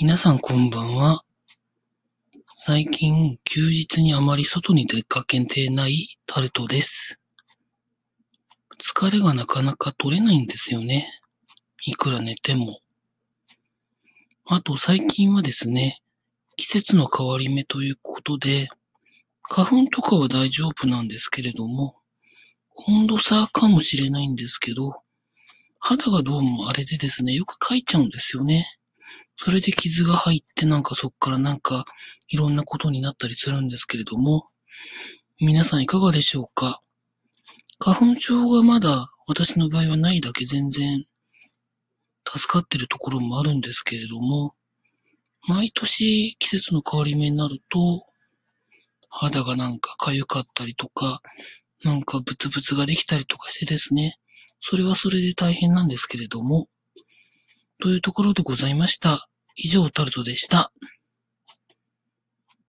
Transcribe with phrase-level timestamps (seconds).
[0.00, 1.24] 皆さんこんばんは。
[2.56, 7.18] 最近、休日にあまり外に出かけてないタルトです。
[8.78, 11.10] 疲れがなかなか取れないんですよね。
[11.84, 12.78] いくら寝ても。
[14.44, 16.00] あと最近はですね、
[16.54, 18.68] 季節の変わり目ということで、
[19.42, 21.96] 花粉とかは大丈夫なんですけれども、
[22.86, 25.02] 温度差かもしれないんですけど、
[25.80, 28.77] 肌がどうもあれでですね、よくかいちゃうんですよね。
[29.40, 31.84] それで傷が入ってなんかそっからなんか
[32.28, 34.48] いろんなことになったりするんですけれども、
[35.40, 36.80] 皆さんいかがでしょうか？
[37.78, 41.04] 花粉症がまだ私の場合はないだけ全然
[42.26, 44.54] 助かってるところもあるんですけれども、
[45.46, 48.04] 毎年季節の変わり目になると、
[49.08, 51.22] 肌がなんか痒かったりとか、
[51.84, 54.18] なんかブツブツができたりとかしてですね、
[54.60, 56.66] それはそれで大変なんですけれども、
[57.80, 59.28] というところでございました。
[59.56, 60.72] 以上、タルトでした。